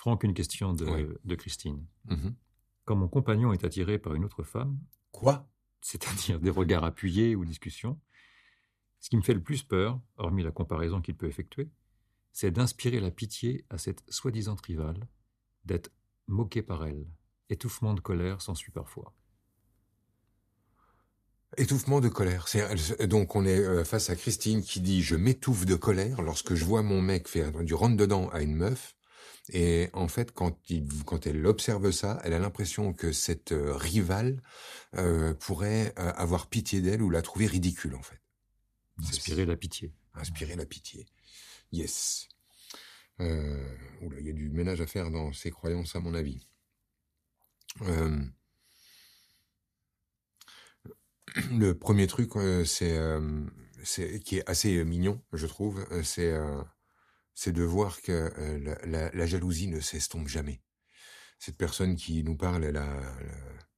Franck, 0.00 0.24
une 0.24 0.32
question 0.32 0.72
de, 0.72 0.86
Oui. 0.86 1.06
de 1.24 1.34
Christine. 1.34 1.84
Mhm. 2.06 2.34
Quand 2.86 2.96
mon 2.96 3.06
compagnon 3.06 3.52
est 3.52 3.64
attiré 3.64 3.98
par 3.98 4.14
une 4.14 4.24
autre 4.24 4.42
femme, 4.42 4.78
Quoi? 5.12 5.46
c'est-à-dire 5.82 6.40
des 6.40 6.48
regards 6.48 6.84
appuyés 6.84 7.36
ou 7.36 7.44
discussions, 7.44 8.00
ce 9.00 9.10
qui 9.10 9.18
me 9.18 9.22
fait 9.22 9.34
le 9.34 9.42
plus 9.42 9.62
peur, 9.62 10.00
hormis 10.16 10.42
la 10.42 10.52
comparaison 10.52 11.02
qu'il 11.02 11.16
peut 11.18 11.26
effectuer, 11.28 11.68
c'est 12.32 12.50
d'inspirer 12.50 12.98
la 12.98 13.10
pitié 13.10 13.66
à 13.68 13.76
cette 13.76 14.02
soi-disant 14.10 14.56
rivale, 14.66 15.06
d'être 15.66 15.90
moqué 16.28 16.62
par 16.62 16.86
elle. 16.86 17.06
Étouffement 17.50 17.92
de 17.92 18.00
colère 18.00 18.40
s'ensuit 18.40 18.72
parfois. 18.72 19.14
Étouffement 21.58 22.00
de 22.00 22.08
colère. 22.08 22.46
Donc 23.06 23.36
on 23.36 23.44
est 23.44 23.58
euh, 23.58 23.84
face 23.84 24.08
à 24.08 24.16
Christine 24.16 24.62
qui 24.62 24.80
dit 24.80 25.02
je 25.02 25.16
m'étouffe 25.16 25.66
de 25.66 25.74
colère 25.74 26.22
lorsque 26.22 26.54
je 26.54 26.64
vois 26.64 26.82
mon 26.82 27.02
mec 27.02 27.28
faire 27.28 27.52
du 27.64 27.74
rentre 27.74 27.98
dedans 27.98 28.30
à 28.30 28.40
une 28.40 28.54
meuf. 28.54 28.96
Et 29.48 29.88
en 29.94 30.06
fait, 30.06 30.32
quand, 30.32 30.58
il, 30.70 30.86
quand 31.04 31.26
elle 31.26 31.44
observe 31.46 31.90
ça, 31.90 32.20
elle 32.24 32.34
a 32.34 32.38
l'impression 32.38 32.92
que 32.92 33.10
cette 33.10 33.52
euh, 33.52 33.74
rivale 33.74 34.42
euh, 34.96 35.34
pourrait 35.34 35.92
euh, 35.98 36.12
avoir 36.14 36.48
pitié 36.48 36.80
d'elle 36.80 37.02
ou 37.02 37.10
la 37.10 37.22
trouver 37.22 37.46
ridicule 37.46 37.94
en 37.94 38.02
fait. 38.02 38.20
Inspirer 38.98 39.46
la 39.46 39.56
pitié. 39.56 39.92
Inspirer 40.14 40.56
la 40.56 40.66
pitié. 40.66 41.06
Yes. 41.72 42.28
Euh, 43.20 43.76
oula, 44.02 44.20
il 44.20 44.26
y 44.26 44.30
a 44.30 44.32
du 44.32 44.50
ménage 44.50 44.80
à 44.80 44.86
faire 44.86 45.10
dans 45.10 45.32
ces 45.32 45.50
croyances 45.50 45.96
à 45.96 46.00
mon 46.00 46.14
avis. 46.14 46.46
Euh, 47.82 48.20
le 51.52 51.72
premier 51.72 52.06
truc, 52.06 52.32
c'est, 52.66 52.98
qui 54.24 54.38
est 54.38 54.48
assez 54.48 54.84
mignon, 54.84 55.22
je 55.32 55.46
trouve, 55.46 55.86
c'est 56.02 56.36
c'est 57.34 57.52
de 57.52 57.62
voir 57.62 58.00
que 58.02 58.30
euh, 58.38 59.10
la, 59.14 59.26
jalousie 59.26 59.68
ne 59.68 59.80
s'estompe 59.80 60.28
jamais. 60.28 60.60
Cette 61.38 61.56
personne 61.56 61.96
qui 61.96 62.22
nous 62.22 62.36
parle, 62.36 62.64
elle 62.64 62.76
a, 62.76 63.00
elle 63.20 63.28
a 63.28 63.68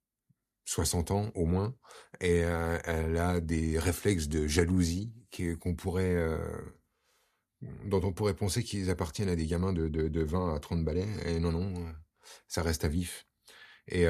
60 0.64 1.10
ans 1.10 1.30
au 1.34 1.46
moins, 1.46 1.76
et 2.20 2.44
euh, 2.44 2.78
elle 2.84 3.16
a 3.18 3.40
des 3.40 3.78
réflexes 3.78 4.28
de 4.28 4.46
jalousie 4.46 5.12
qu'on 5.60 5.74
pourrait, 5.74 6.16
euh, 6.16 6.38
dont 7.84 8.00
on 8.04 8.12
pourrait 8.12 8.34
penser 8.34 8.62
qu'ils 8.64 8.90
appartiennent 8.90 9.28
à 9.28 9.36
des 9.36 9.46
gamins 9.46 9.72
de, 9.72 9.88
de, 9.88 10.08
de 10.08 10.22
20 10.22 10.54
à 10.54 10.60
30 10.60 10.84
balais. 10.84 11.08
Et 11.26 11.38
non, 11.40 11.52
non, 11.52 11.94
ça 12.48 12.62
reste 12.62 12.84
à 12.84 12.88
vif. 12.88 13.26
Et 13.88 14.04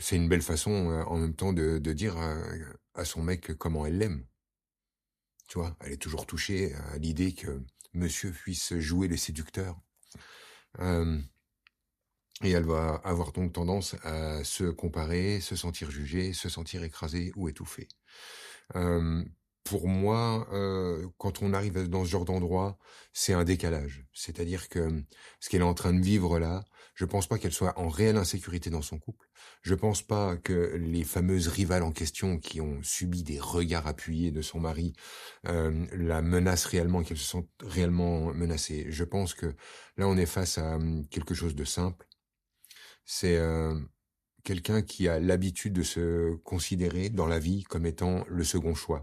c'est 0.00 0.16
une 0.16 0.28
belle 0.28 0.42
façon 0.42 0.70
en 1.06 1.16
même 1.16 1.34
temps 1.34 1.54
de, 1.54 1.78
de 1.78 1.92
dire 1.94 2.18
à, 2.18 2.36
à 2.94 3.04
son 3.06 3.22
mec 3.22 3.54
comment 3.54 3.86
elle 3.86 3.98
l'aime. 3.98 4.26
Tu 5.48 5.58
vois, 5.58 5.76
elle 5.80 5.92
est 5.92 6.00
toujours 6.00 6.26
touchée 6.26 6.74
à 6.74 6.98
l'idée 6.98 7.32
que 7.34 7.62
monsieur 7.94 8.30
puisse 8.32 8.74
jouer 8.78 9.08
les 9.08 9.16
séducteurs. 9.16 9.78
Euh, 10.80 11.20
et 12.42 12.50
elle 12.50 12.64
va 12.64 13.00
avoir 13.04 13.32
donc 13.32 13.52
tendance 13.52 13.94
à 14.02 14.42
se 14.44 14.64
comparer, 14.64 15.40
se 15.40 15.54
sentir 15.54 15.90
jugée, 15.90 16.32
se 16.32 16.48
sentir 16.48 16.82
écrasée 16.82 17.32
ou 17.36 17.48
étouffée. 17.48 17.88
Euh, 18.74 19.24
pour 19.64 19.86
moi, 19.88 20.48
euh, 20.52 21.06
quand 21.18 21.42
on 21.42 21.52
arrive 21.54 21.88
dans 21.88 22.04
ce 22.04 22.10
genre 22.10 22.24
d'endroit, 22.24 22.78
c'est 23.12 23.32
un 23.32 23.44
décalage. 23.44 24.04
C'est-à-dire 24.12 24.68
que 24.68 25.04
ce 25.40 25.48
qu'elle 25.48 25.60
est 25.60 25.64
en 25.64 25.74
train 25.74 25.92
de 25.94 26.02
vivre 26.02 26.38
là, 26.38 26.64
je 26.94 27.04
pense 27.04 27.26
pas 27.26 27.38
qu'elle 27.38 27.52
soit 27.52 27.78
en 27.78 27.88
réelle 27.88 28.16
insécurité 28.16 28.70
dans 28.70 28.82
son 28.82 28.98
couple. 28.98 29.28
Je 29.62 29.74
pense 29.74 30.02
pas 30.02 30.36
que 30.36 30.76
les 30.76 31.04
fameuses 31.04 31.48
rivales 31.48 31.82
en 31.82 31.92
question 31.92 32.38
qui 32.38 32.60
ont 32.60 32.82
subi 32.82 33.22
des 33.22 33.40
regards 33.40 33.86
appuyés 33.86 34.30
de 34.30 34.42
son 34.42 34.60
mari 34.60 34.92
euh, 35.46 35.86
la 35.92 36.22
menacent 36.22 36.66
réellement, 36.66 37.02
qu'elle 37.02 37.18
se 37.18 37.24
sente 37.24 37.48
réellement 37.62 38.32
menacée. 38.34 38.86
Je 38.90 39.04
pense 39.04 39.34
que 39.34 39.54
là, 39.96 40.08
on 40.08 40.16
est 40.16 40.26
face 40.26 40.58
à 40.58 40.76
hum, 40.76 41.06
quelque 41.08 41.34
chose 41.34 41.54
de 41.54 41.64
simple. 41.64 42.06
C'est 43.04 43.36
euh, 43.36 43.78
quelqu'un 44.44 44.82
qui 44.82 45.08
a 45.08 45.18
l'habitude 45.20 45.72
de 45.72 45.82
se 45.82 46.34
considérer 46.44 47.10
dans 47.10 47.26
la 47.26 47.38
vie 47.38 47.64
comme 47.64 47.86
étant 47.86 48.24
le 48.28 48.44
second 48.44 48.74
choix. 48.74 49.02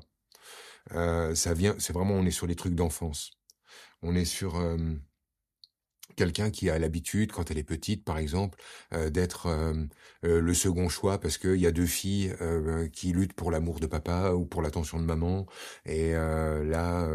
Euh, 0.94 1.36
ça 1.36 1.54
vient, 1.54 1.76
c'est 1.80 1.94
vraiment, 1.94 2.16
on 2.16 2.26
est 2.26 2.32
sur 2.32 2.48
les 2.48 2.56
trucs 2.56 2.76
d'enfance. 2.76 3.32
On 4.02 4.16
est 4.16 4.26
sur 4.26 4.58
euh, 4.58 4.78
quelqu'un 6.20 6.52
qui 6.52 6.70
a 6.70 6.78
l'habitude, 6.80 7.32
quand 7.32 7.50
elle 7.50 7.58
est 7.58 7.64
petite, 7.64 8.04
par 8.04 8.18
exemple, 8.18 8.60
euh, 8.94 9.10
d'être 9.10 9.48
euh, 9.48 9.74
euh, 10.26 10.42
le 10.42 10.54
second 10.54 10.90
choix 10.90 11.20
parce 11.20 11.38
qu'il 11.38 11.56
y 11.56 11.66
a 11.68 11.72
deux 11.72 11.86
filles 11.86 12.36
qui 12.94 13.14
luttent 13.14 13.34
pour 13.34 13.52
l'amour 13.52 13.80
de 13.80 13.88
papa 13.88 14.34
ou 14.34 14.46
pour 14.46 14.62
l'attention 14.62 15.00
de 15.00 15.06
maman. 15.06 15.46
Et 15.86 16.12
là, 16.12 17.08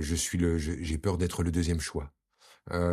je 0.00 0.14
suis 0.14 0.38
le, 0.38 0.58
j'ai 0.58 0.98
peur 0.98 1.18
d'être 1.18 1.42
le 1.42 1.50
deuxième 1.50 1.80
choix. 1.80 2.12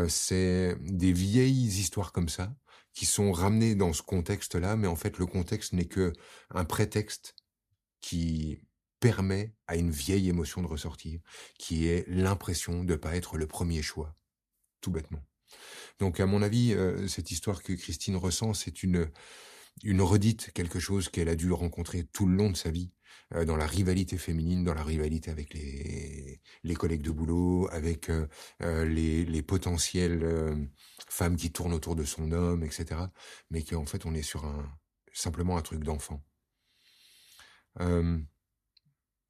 C'est 0.08 0.76
des 0.82 1.14
vieilles 1.14 1.68
histoires 1.68 2.12
comme 2.14 2.30
ça 2.30 2.56
qui 2.94 3.06
sont 3.06 3.32
ramenées 3.32 3.76
dans 3.76 3.94
ce 3.94 4.02
contexte-là, 4.02 4.76
mais 4.76 4.88
en 4.88 4.96
fait, 4.96 5.18
le 5.20 5.26
contexte 5.26 5.74
n'est 5.74 5.86
que 5.86 6.14
un 6.52 6.66
prétexte 6.66 7.36
qui 8.02 8.62
permet 9.00 9.54
à 9.68 9.76
une 9.76 9.92
vieille 9.92 10.30
émotion 10.30 10.62
de 10.62 10.68
ressortir, 10.68 11.20
qui 11.58 11.88
est 11.88 12.06
l'impression 12.08 12.84
de 12.84 12.96
pas 12.96 13.16
être 13.16 13.38
le 13.38 13.48
premier 13.48 13.82
choix, 13.82 14.16
tout 14.82 14.92
bêtement. 14.92 15.24
Donc, 16.00 16.20
à 16.20 16.26
mon 16.26 16.42
avis, 16.42 16.74
euh, 16.74 17.08
cette 17.08 17.32
histoire 17.32 17.64
que 17.64 17.74
Christine 17.74 18.16
ressent, 18.16 18.54
c'est 18.54 18.84
une 18.84 19.10
une 19.84 20.02
redite, 20.02 20.52
quelque 20.54 20.80
chose 20.80 21.10
qu'elle 21.10 21.30
a 21.30 21.36
dû 21.36 21.52
rencontrer 21.52 22.04
tout 22.06 22.26
le 22.26 22.36
long 22.36 22.50
de 22.50 22.58
sa 22.58 22.72
vie, 22.72 22.92
euh, 23.34 23.46
dans 23.46 23.58
la 23.58 23.68
rivalité 23.68 24.18
féminine, 24.18 24.64
dans 24.64 24.74
la 24.74 24.84
rivalité 24.84 25.32
avec 25.32 25.54
les 25.54 26.42
les 26.64 26.76
collègues 26.76 27.02
de 27.04 27.12
boulot, 27.12 27.68
avec 27.72 28.10
euh, 28.10 28.28
euh, 28.64 28.86
les 28.86 29.26
les 29.26 29.42
potentielles 29.44 30.24
euh, 30.24 30.56
femmes 31.10 31.36
qui 31.38 31.52
tournent 31.52 31.74
autour 31.74 31.96
de 31.96 32.04
son 32.04 32.32
homme, 32.32 32.64
etc. 32.64 33.02
Mais 33.52 33.64
qu'en 33.64 33.86
fait, 33.86 34.06
on 34.06 34.14
est 34.14 34.22
sur 34.24 34.46
un 34.46 34.70
simplement 35.14 35.58
un 35.58 35.62
truc 35.62 35.84
d'enfant. 35.84 36.24
Euh, 37.80 38.18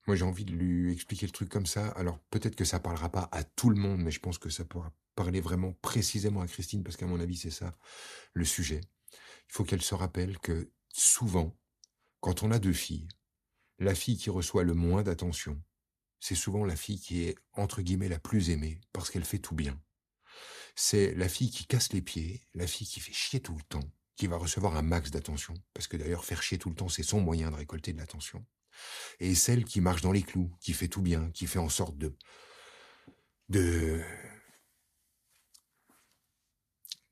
moi, 0.08 0.16
j'ai 0.16 0.24
envie 0.24 0.46
de 0.46 0.54
lui 0.54 0.92
expliquer 0.92 1.26
le 1.26 1.34
truc 1.34 1.50
comme 1.50 1.66
ça. 1.66 1.90
Alors, 1.90 2.20
peut-être 2.32 2.56
que 2.56 2.66
ça 2.66 2.80
parlera 2.80 3.10
pas 3.10 3.28
à 3.34 3.44
tout 3.44 3.70
le 3.70 3.76
monde, 3.76 4.02
mais 4.02 4.12
je 4.12 4.22
pense 4.22 4.38
que 4.38 4.50
ça 4.50 4.64
pourra 4.64 4.94
parler 5.16 5.42
vraiment 5.42 5.74
précisément 5.82 6.42
à 6.42 6.48
Christine, 6.48 6.84
parce 6.84 6.96
qu'à 6.96 7.06
mon 7.06 7.20
avis, 7.20 7.36
c'est 7.36 7.52
ça 7.52 7.78
le 8.34 8.46
sujet. 8.46 8.82
Il 9.12 9.54
faut 9.54 9.66
qu'elle 9.66 9.82
se 9.82 9.96
rappelle 9.96 10.38
que 10.40 10.72
souvent, 10.94 11.58
quand 12.22 12.44
on 12.44 12.52
a 12.52 12.60
deux 12.60 12.74
filles, 12.74 13.08
la 13.80 13.96
fille 13.96 14.18
qui 14.18 14.30
reçoit 14.30 14.64
le 14.64 14.74
moins 14.74 15.04
d'attention, 15.04 15.62
c'est 16.20 16.36
souvent 16.36 16.64
la 16.64 16.76
fille 16.76 17.00
qui 17.00 17.24
est, 17.24 17.36
entre 17.54 17.82
guillemets, 17.82 18.10
la 18.10 18.20
plus 18.20 18.50
aimée, 18.50 18.80
parce 18.94 19.10
qu'elle 19.10 19.26
fait 19.26 19.40
tout 19.40 19.56
bien. 19.56 19.80
C'est 20.76 21.14
la 21.16 21.28
fille 21.28 21.52
qui 21.52 21.66
casse 21.66 21.92
les 21.92 22.02
pieds, 22.02 22.44
la 22.54 22.68
fille 22.68 22.88
qui 22.88 23.00
fait 23.02 23.14
chier 23.14 23.42
tout 23.42 23.56
le 23.56 23.64
temps, 23.64 23.92
qui 24.16 24.28
va 24.28 24.38
recevoir 24.38 24.78
un 24.78 24.82
max 24.84 25.12
d'attention, 25.12 25.54
parce 25.74 25.88
que 25.88 25.98
d'ailleurs, 25.98 26.24
faire 26.24 26.42
chier 26.42 26.58
tout 26.58 26.70
le 26.70 26.76
temps, 26.76 26.90
c'est 26.90 27.04
son 27.04 27.20
moyen 27.20 27.52
de 27.52 27.56
récolter 27.56 27.92
de 27.92 27.98
l'attention 27.98 28.46
et 29.20 29.36
celle 29.36 29.66
qui 29.66 29.82
marche 29.82 30.02
dans 30.02 30.12
les 30.12 30.24
clous, 30.24 30.52
qui 30.60 30.74
fait 30.74 30.88
tout 30.88 31.02
bien, 31.02 31.32
qui 31.32 31.48
fait 31.48 31.60
en 31.60 31.70
sorte 31.70 31.98
de 31.98 32.16
de 33.50 34.02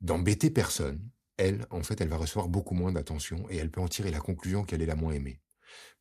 d'embêter 0.02 0.52
personne, 0.52 1.10
elle, 1.38 1.66
en 1.70 1.84
fait, 1.84 2.00
elle 2.02 2.10
va 2.10 2.18
recevoir 2.18 2.48
beaucoup 2.48 2.76
moins 2.76 2.92
d'attention 2.92 3.50
et 3.50 3.58
elle 3.58 3.72
peut 3.72 3.82
en 3.82 3.88
tirer 3.88 4.12
la 4.12 4.20
conclusion 4.20 4.64
qu'elle 4.64 4.82
est 4.82 4.86
la 4.86 4.96
moins 4.96 5.14
aimée. 5.14 5.42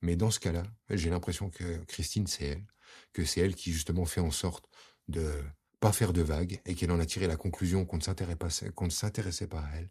Mais 0.03 0.17
dans 0.17 0.31
ce 0.31 0.41
cas-là, 0.41 0.65
j'ai 0.91 1.11
l'impression 1.11 1.51
que 1.51 1.85
Christine, 1.85 2.27
c'est 2.27 2.45
elle, 2.45 2.67
que 3.13 3.25
c'est 3.25 3.41
elle 3.41 3.55
qui 3.55 3.73
justement 3.73 4.05
fait 4.05 4.21
en 4.21 4.31
sorte 4.31 4.67
de 5.09 5.43
pas 5.85 5.93
faire 5.93 6.15
de 6.15 6.23
vagues 6.23 6.63
et 6.65 6.75
qu'elle 6.75 6.91
en 6.93 6.99
a 6.99 7.05
tiré 7.05 7.27
la 7.27 7.37
conclusion 7.37 7.85
qu'on 7.85 7.99
ne 7.99 8.03
s'intéressait 8.03 8.37
pas, 8.37 8.49
qu'on 8.75 8.87
ne 8.87 8.91
s'intéressait 8.91 9.47
pas 9.47 9.61
à 9.61 9.77
elle, 9.77 9.91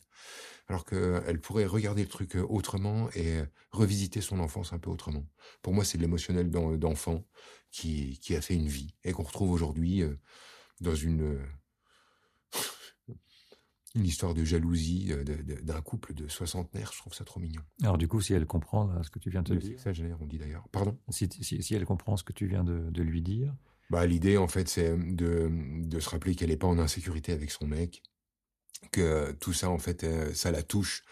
alors 0.67 0.85
qu'elle 0.85 1.39
pourrait 1.39 1.67
regarder 1.67 2.01
le 2.01 2.09
truc 2.09 2.35
autrement 2.49 3.09
et 3.15 3.41
revisiter 3.71 4.19
son 4.21 4.39
enfance 4.39 4.73
un 4.73 4.79
peu 4.79 4.89
autrement. 4.89 5.27
Pour 5.61 5.73
moi, 5.75 5.85
c'est 5.85 5.99
de 5.99 6.03
l'émotionnel 6.03 6.49
d'en- 6.49 6.77
d'enfant 6.77 7.23
qui, 7.69 8.19
qui 8.23 8.35
a 8.35 8.41
fait 8.41 8.55
une 8.55 8.67
vie 8.67 8.95
et 9.03 9.11
qu'on 9.11 9.23
retrouve 9.23 9.51
aujourd'hui 9.51 10.01
euh, 10.01 10.15
dans 10.81 10.95
une 10.95 11.21
euh, 11.21 11.45
une 13.95 14.05
histoire 14.05 14.33
de 14.33 14.43
jalousie 14.43 15.11
euh, 15.11 15.23
d'un 15.23 15.81
couple 15.81 16.15
de 16.15 16.27
soixantenaires. 16.27 16.91
Je 16.93 16.99
trouve 16.99 17.13
ça 17.13 17.23
trop 17.25 17.39
mignon. 17.39 17.61
Alors 17.83 17.99
du 17.99 18.07
coup, 18.07 18.19
si 18.21 18.33
elle 18.33 18.47
comprend 18.47 18.87
là, 18.87 19.03
ce 19.03 19.11
que 19.11 19.19
tu 19.19 19.29
viens 19.29 19.43
de 19.43 19.53
De 19.53 19.59
dire, 19.59 20.17
on 20.19 20.25
dit 20.25 20.39
d'ailleurs. 20.39 20.67
Pardon? 20.71 20.97
Si, 21.09 21.29
si- 21.41 21.61
si 21.61 21.75
elle 21.75 21.85
comprend 21.85 22.17
ce 22.17 22.23
que 22.23 22.33
tu 22.33 22.47
viens 22.47 22.63
de, 22.63 22.89
de 22.89 23.03
lui 23.03 23.21
dire, 23.21 23.53
Bah, 23.93 24.07
l'idée, 24.07 24.37
en 24.37 24.47
fait, 24.47 24.67
c'est 24.69 24.97
de, 24.97 25.51
de 25.51 25.99
se 25.99 26.09
rappeler 26.09 26.33
qu'elle 26.33 26.49
n'est 26.49 26.57
pas 26.57 26.65
en 26.65 26.79
insécurité 26.79 27.31
avec 27.31 27.51
son 27.51 27.67
mec, 27.67 28.01
que 28.91 29.33
tout 29.33 29.53
ça, 29.53 29.69
en 29.69 29.77
fait, 29.77 30.03
euh, 30.03 30.33
ça 30.33 30.49
la 30.49 30.63
touche, 30.63 31.03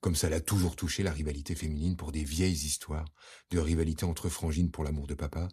comme 0.00 0.16
ça 0.16 0.30
l'a 0.30 0.40
toujours 0.40 0.74
touché 0.74 1.02
la 1.02 1.12
rivalité 1.12 1.54
féminine 1.54 1.98
pour 1.98 2.12
des 2.12 2.24
vieilles 2.24 2.54
histoires 2.54 3.04
de 3.50 3.58
rivalité 3.58 4.06
entre 4.06 4.30
frangines 4.30 4.70
pour 4.70 4.84
l'amour 4.84 5.06
de 5.06 5.12
papa, 5.12 5.48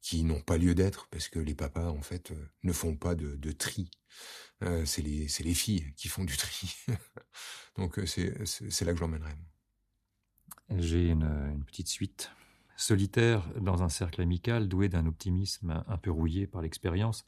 qui 0.00 0.24
n'ont 0.24 0.40
pas 0.40 0.56
lieu 0.56 0.74
d'être, 0.74 1.06
parce 1.10 1.28
que 1.28 1.38
les 1.38 1.54
papas, 1.54 1.90
en 1.90 2.00
fait, 2.00 2.30
euh, 2.30 2.48
ne 2.62 2.72
font 2.72 2.96
pas 2.96 3.14
de, 3.14 3.36
de 3.36 3.52
tri. 3.52 3.90
Euh, 4.62 4.86
c'est 4.86 5.02
les, 5.02 5.26
les 5.40 5.54
filles 5.54 5.92
qui 5.98 6.08
font 6.08 6.24
du 6.24 6.38
tri. 6.38 6.74
Donc, 7.76 8.00
c'est, 8.06 8.32
là 8.86 8.92
que 8.94 8.98
j'emmènerai. 8.98 9.34
j'ai 10.78 11.08
une 11.08 11.62
petite 11.66 11.88
suite. 11.88 12.30
Solitaire 12.84 13.48
dans 13.60 13.84
un 13.84 13.88
cercle 13.88 14.20
amical, 14.22 14.66
doué 14.66 14.88
d'un 14.88 15.06
optimisme 15.06 15.84
un 15.86 15.96
peu 15.98 16.10
rouillé 16.10 16.48
par 16.48 16.62
l'expérience, 16.62 17.24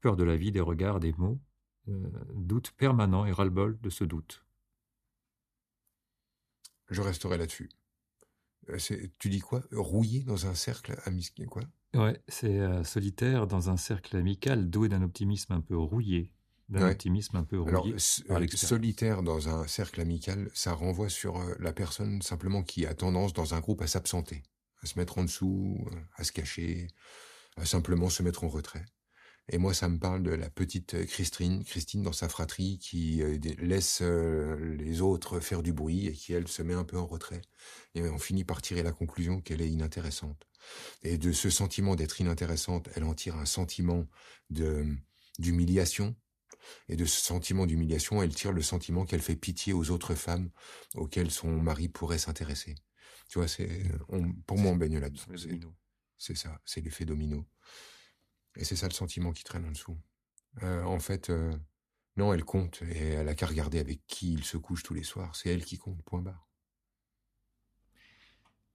peur 0.00 0.16
de 0.16 0.24
la 0.24 0.38
vie, 0.38 0.52
des 0.52 0.60
regards, 0.60 1.00
des 1.00 1.12
mots, 1.18 1.38
doute 2.32 2.70
permanent 2.78 3.26
et 3.26 3.32
ras-le-bol 3.32 3.78
de 3.82 3.90
ce 3.90 4.04
doute. 4.04 4.42
Je 6.88 7.02
resterai 7.02 7.36
là-dessus. 7.36 7.68
Tu 9.18 9.28
dis 9.28 9.40
quoi? 9.40 9.62
Rouillé 9.70 10.22
dans 10.22 10.46
un 10.46 10.54
cercle 10.54 10.98
amical, 11.04 11.44
quoi? 11.44 11.64
Ouais, 11.92 12.18
c'est 12.26 12.82
solitaire 12.82 13.46
dans 13.46 13.68
un 13.68 13.76
cercle 13.76 14.16
amical, 14.16 14.70
doué 14.70 14.88
d'un 14.88 15.02
optimisme 15.02 15.52
un 15.52 15.60
peu 15.60 15.76
rouillé, 15.76 16.32
d'un 16.70 16.92
optimisme 16.92 17.36
un 17.36 17.44
peu 17.44 17.60
rouillé 17.60 17.96
Alors, 18.30 18.48
solitaire 18.48 19.22
dans 19.22 19.50
un 19.50 19.66
cercle 19.66 20.00
amical, 20.00 20.48
ça 20.54 20.72
renvoie 20.72 21.10
sur 21.10 21.38
la 21.58 21.74
personne 21.74 22.22
simplement 22.22 22.62
qui 22.62 22.86
a 22.86 22.94
tendance 22.94 23.34
dans 23.34 23.52
un 23.52 23.60
groupe 23.60 23.82
à 23.82 23.86
s'absenter, 23.86 24.42
à 24.82 24.86
se 24.86 24.98
mettre 24.98 25.18
en 25.18 25.24
dessous, 25.24 25.86
à 26.16 26.24
se 26.24 26.32
cacher, 26.32 26.88
à 27.56 27.64
simplement 27.64 28.10
se 28.10 28.22
mettre 28.22 28.44
en 28.44 28.48
retrait. 28.48 28.84
Et 29.48 29.58
moi, 29.58 29.74
ça 29.74 29.88
me 29.88 29.98
parle 29.98 30.24
de 30.24 30.32
la 30.32 30.50
petite 30.50 31.06
Christine, 31.06 31.64
Christine 31.64 32.02
dans 32.02 32.12
sa 32.12 32.28
fratrie 32.28 32.78
qui 32.80 33.22
euh, 33.22 33.38
laisse 33.58 34.00
euh, 34.02 34.74
les 34.76 35.00
autres 35.02 35.38
faire 35.38 35.62
du 35.62 35.72
bruit 35.72 36.06
et 36.06 36.12
qui, 36.12 36.32
elle, 36.32 36.48
se 36.48 36.62
met 36.62 36.74
un 36.74 36.82
peu 36.82 36.98
en 36.98 37.06
retrait. 37.06 37.42
Et 37.94 38.02
on 38.02 38.18
finit 38.18 38.42
par 38.42 38.60
tirer 38.60 38.82
la 38.82 38.90
conclusion 38.90 39.40
qu'elle 39.40 39.60
est 39.62 39.70
inintéressante. 39.70 40.48
Et 41.04 41.16
de 41.16 41.30
ce 41.30 41.48
sentiment 41.48 41.94
d'être 41.94 42.20
inintéressante, 42.20 42.88
elle 42.96 43.04
en 43.04 43.14
tire 43.14 43.36
un 43.36 43.46
sentiment 43.46 44.06
de 44.50 44.84
d'humiliation. 45.38 46.16
Et 46.88 46.96
de 46.96 47.04
ce 47.04 47.20
sentiment 47.20 47.66
d'humiliation, 47.66 48.22
elle 48.22 48.34
tire 48.34 48.52
le 48.52 48.62
sentiment 48.62 49.04
qu'elle 49.04 49.22
fait 49.22 49.36
pitié 49.36 49.72
aux 49.72 49.90
autres 49.90 50.14
femmes 50.16 50.50
auxquelles 50.96 51.30
son 51.30 51.50
mari 51.50 51.88
pourrait 51.88 52.18
s'intéresser. 52.18 52.74
Tu 53.28 53.38
vois, 53.38 53.48
c'est, 53.48 53.82
pour 54.46 54.58
moi, 54.58 54.72
on 54.72 54.76
baigne 54.76 54.98
là-dedans. 54.98 55.74
C'est 56.18 56.36
ça, 56.36 56.60
c'est 56.64 56.80
l'effet 56.80 57.04
domino. 57.04 57.46
Et 58.56 58.64
c'est 58.64 58.76
ça 58.76 58.88
le 58.88 58.94
sentiment 58.94 59.32
qui 59.32 59.44
traîne 59.44 59.66
en 59.66 59.70
dessous. 59.70 59.98
Euh, 60.62 60.82
en 60.84 60.98
fait, 60.98 61.28
euh, 61.30 61.52
non, 62.16 62.32
elle 62.32 62.44
compte 62.44 62.80
et 62.82 63.08
elle 63.10 63.28
a 63.28 63.34
qu'à 63.34 63.46
regarder 63.46 63.78
avec 63.78 64.06
qui 64.06 64.32
il 64.32 64.44
se 64.44 64.56
couche 64.56 64.82
tous 64.82 64.94
les 64.94 65.02
soirs. 65.02 65.36
C'est 65.36 65.50
elle 65.50 65.64
qui 65.64 65.76
compte, 65.76 66.02
point 66.02 66.22
barre. 66.22 66.48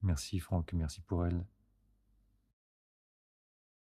Merci 0.02 0.40
Franck, 0.40 0.72
merci 0.72 1.00
pour 1.00 1.26
elle. 1.26 1.44